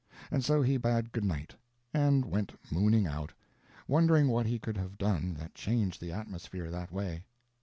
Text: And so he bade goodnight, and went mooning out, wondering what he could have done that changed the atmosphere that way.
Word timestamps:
And 0.31 0.43
so 0.43 0.63
he 0.63 0.77
bade 0.77 1.11
goodnight, 1.11 1.53
and 1.93 2.25
went 2.25 2.57
mooning 2.71 3.05
out, 3.05 3.33
wondering 3.87 4.29
what 4.29 4.47
he 4.47 4.57
could 4.57 4.75
have 4.75 4.97
done 4.97 5.35
that 5.35 5.53
changed 5.53 6.01
the 6.01 6.11
atmosphere 6.11 6.71
that 6.71 6.91
way. 6.91 7.23